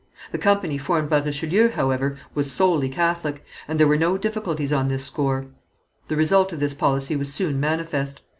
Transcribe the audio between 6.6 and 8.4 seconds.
policy was soon manifest.